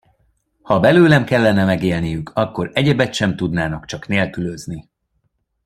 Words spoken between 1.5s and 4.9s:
megélniük, akkor egyebet sem tudnának, csak nélkülözni.